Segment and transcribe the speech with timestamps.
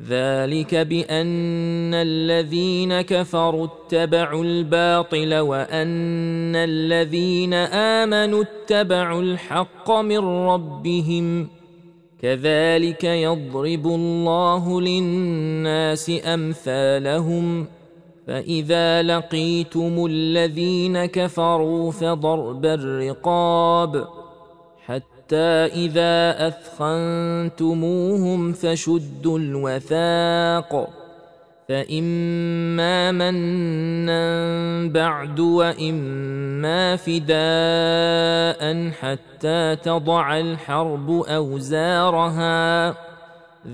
[0.00, 11.48] ذلك بأن الذين كفروا اتبعوا الباطل وأن الذين آمنوا اتبعوا الحق من ربهم.
[12.22, 17.66] كذلك يضرب الله للناس أمثالهم.
[18.26, 24.23] فإذا لقيتم الذين كفروا فضرب الرقاب.
[24.86, 30.88] حتى إذا أثخنتموهم فشدوا الوثاق
[31.68, 34.24] فإما منا
[34.88, 42.94] بعد وإما فداء حتى تضع الحرب أوزارها.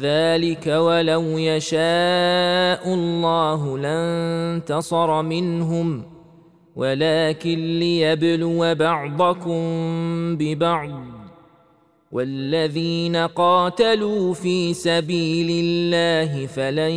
[0.00, 6.17] ذلك ولو يشاء الله لانتصر منهم
[6.78, 9.60] ولكن ليبلو بعضكم
[10.36, 10.90] ببعض
[12.12, 16.92] والذين قاتلوا في سبيل الله فلن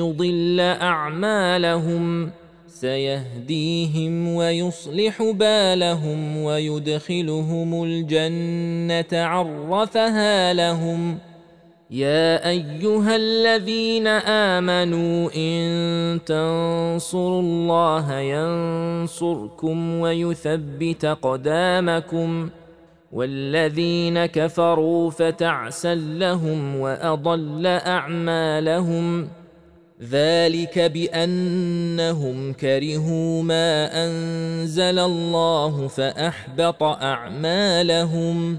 [0.00, 2.30] يضل أعمالهم
[2.66, 11.18] سيهديهم ويصلح بالهم ويدخلهم الجنة عرفها لهم
[11.90, 22.50] يا ايها الذين امنوا ان تنصروا الله ينصركم ويثبت قدامكم
[23.12, 29.28] والذين كفروا فتعسا لهم واضل اعمالهم
[30.02, 38.58] ذلك بانهم كرهوا ما انزل الله فاحبط اعمالهم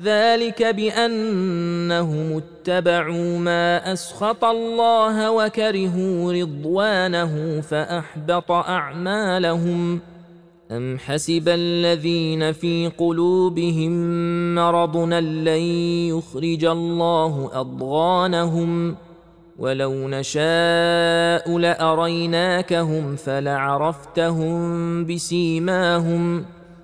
[0.00, 10.00] ذلك بأنهم اتبعوا ما أسخط الله وكرهوا رضوانه فأحبط أعمالهم.
[10.70, 13.92] أم حسب الذين في قلوبهم
[14.54, 15.62] مرض لن
[16.08, 18.96] يخرج الله أضغانهم.
[19.58, 24.56] ولو نشاء لأريناكهم فلعرفتهم
[25.06, 26.44] بسيماهم.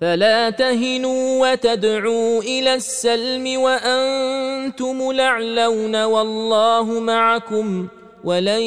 [0.00, 7.88] فلا تهنوا وتدعوا إلى السلم وأنتم لعلون والله معكم
[8.24, 8.62] ولن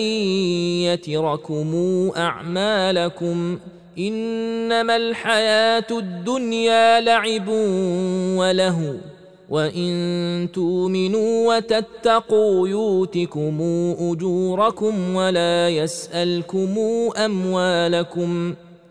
[0.83, 1.71] يتركم
[2.17, 3.59] أعمالكم
[3.99, 7.47] إنما الحياة الدنيا لعب
[8.37, 8.97] وله
[9.49, 13.61] وإن تؤمنوا وتتقوا يؤتكم
[13.99, 16.77] أجوركم ولا يسألكم
[17.17, 18.55] أموالكم